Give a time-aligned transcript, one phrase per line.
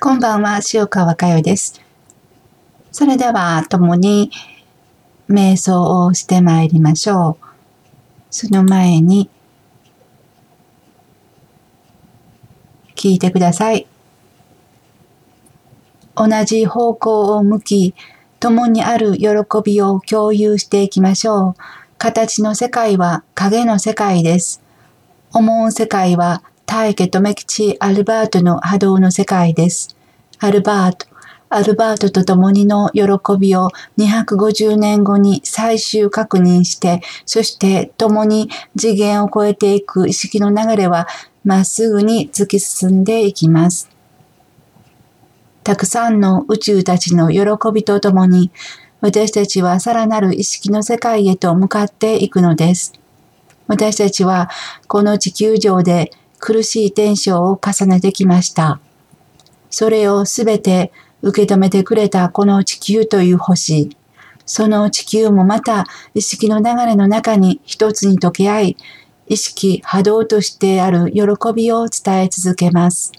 [0.00, 1.80] こんばんは、塩川佳代です。
[2.92, 4.30] それでは、共に
[5.28, 7.44] 瞑想をしてまいりましょう。
[8.30, 9.28] その前に、
[12.94, 13.88] 聞いてください。
[16.14, 17.94] 同じ方向を向き、
[18.38, 19.28] 共にある喜
[19.64, 21.54] びを共有していきましょう。
[21.98, 24.62] 形の世界は影の世界です。
[25.32, 29.96] 思う世界は大家留吉アルバートの波動の世界です。
[30.38, 31.06] アルバート、
[31.48, 33.04] アルバートと共にの喜
[33.40, 41.08] びを250年後に最終確認して、そして共に次元を超えていく意識の流れは
[41.42, 43.88] まっすぐに突き進んでいきます。
[45.64, 48.50] たくさんの宇宙たちの喜びとともに、
[49.00, 52.92] 私たちはさらなる意識の世界へと向かっていくのです。
[53.68, 54.50] 私たちは
[54.86, 58.80] この地球上で苦しい転生を重ねてきました。
[59.70, 60.92] それをすべて
[61.22, 63.96] 受け止めてくれたこの地球という星、
[64.46, 68.76] その地球もまた意識の流れの中に一つに溶け合い、
[69.26, 71.22] 意識波動としてある喜
[71.54, 73.12] びを伝え続けます。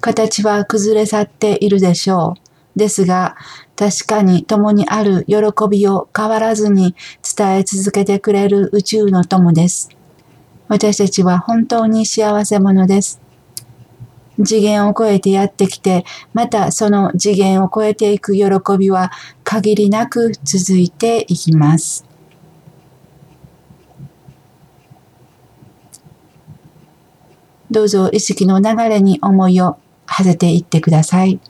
[0.00, 2.34] 形は崩れ去っているでしょ
[2.74, 2.78] う。
[2.78, 3.36] ですが、
[3.76, 5.36] 確かに共にある喜
[5.70, 6.94] びを変わらずに
[7.36, 9.90] 伝え続けてくれる宇宙の友です。
[10.68, 13.20] 私たちは本当に幸せ者です。
[14.44, 18.44] 次元を超えてやってきて、またその次元を超えていく喜
[18.78, 19.12] びは
[19.44, 22.04] 限りなく続いていきます。
[27.70, 31.40] どうぞ意識の流れに思いを馳せていってください。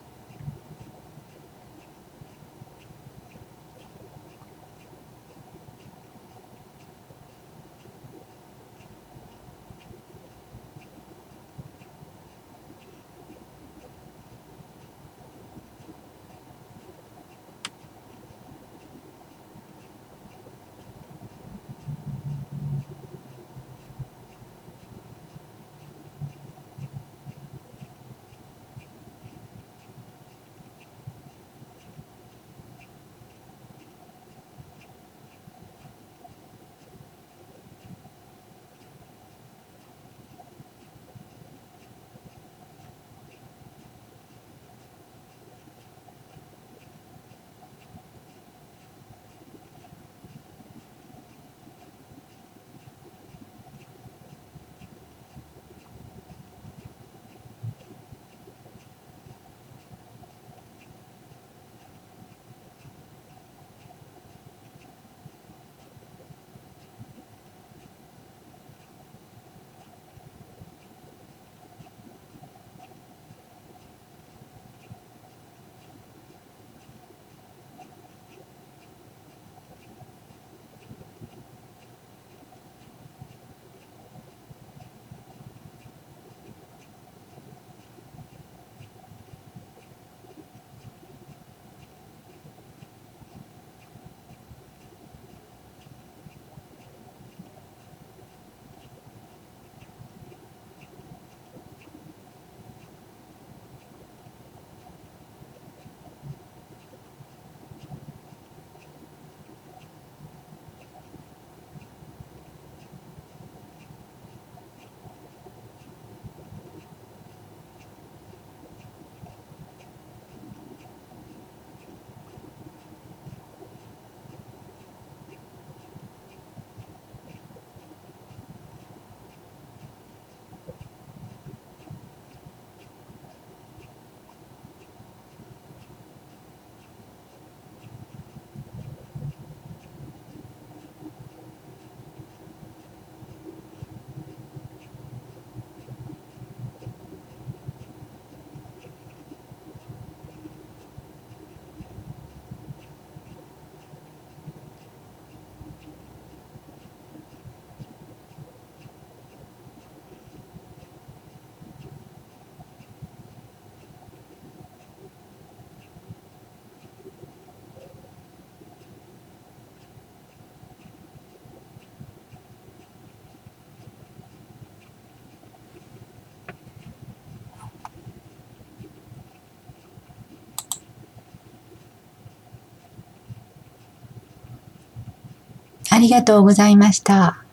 [185.91, 187.44] ありがとうございました。